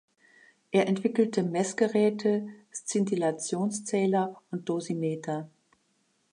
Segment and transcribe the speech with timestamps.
[0.71, 5.47] Er entwickelte Messgeräte, Szintillationszähler und Dosimeter.